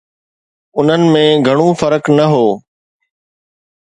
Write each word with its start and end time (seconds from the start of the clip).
انهن 0.77 1.03
۾ 1.15 1.21
گهڻو 1.47 1.67
فرق 1.81 2.03
نه 2.17 2.25
هو 2.33 2.47